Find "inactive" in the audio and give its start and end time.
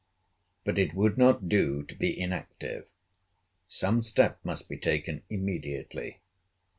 2.19-2.87